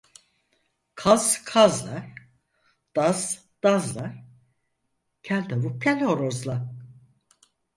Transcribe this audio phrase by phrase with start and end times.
[1.01, 1.99] Kaz kazla,
[2.95, 3.21] daz
[3.63, 4.07] dazla,
[5.29, 6.57] kel tavuk kelhorozla.